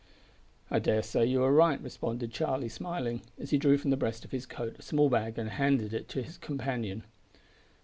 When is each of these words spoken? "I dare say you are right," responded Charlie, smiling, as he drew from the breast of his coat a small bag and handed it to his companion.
"I 0.71 0.79
dare 0.79 1.03
say 1.03 1.27
you 1.27 1.43
are 1.43 1.53
right," 1.53 1.79
responded 1.79 2.31
Charlie, 2.33 2.69
smiling, 2.69 3.21
as 3.37 3.51
he 3.51 3.59
drew 3.59 3.77
from 3.77 3.91
the 3.91 3.97
breast 3.97 4.25
of 4.25 4.31
his 4.31 4.47
coat 4.47 4.77
a 4.79 4.81
small 4.81 5.09
bag 5.11 5.37
and 5.37 5.51
handed 5.51 5.93
it 5.93 6.09
to 6.09 6.23
his 6.23 6.39
companion. 6.39 7.03